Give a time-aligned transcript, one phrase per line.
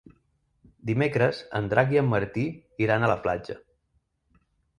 [0.89, 2.47] Dimecres en Drac i en Martí
[2.87, 3.59] iran a la platja.